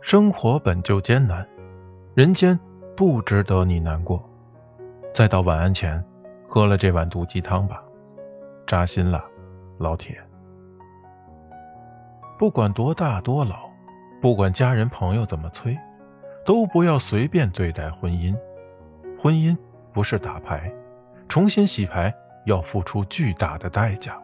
[0.00, 1.46] 生活本就艰难
[2.14, 2.58] 人间
[2.96, 4.22] 不值得你难过。
[5.14, 6.02] 再到晚安前
[6.48, 7.82] 喝了这碗毒鸡汤吧
[8.66, 9.24] 扎心了
[9.78, 10.18] 老铁。
[12.38, 13.68] 不管多大多老
[14.22, 15.76] 不管家人朋友怎么催
[16.46, 18.34] 都不要随便对待婚姻。
[19.18, 19.56] 婚姻
[19.92, 20.72] 不是打牌
[21.28, 22.12] 重新洗牌
[22.46, 24.18] 要付出巨大的代价